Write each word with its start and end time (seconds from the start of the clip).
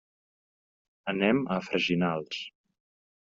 Anem 1.13 1.43
a 1.57 1.59
Freginals. 1.67 2.41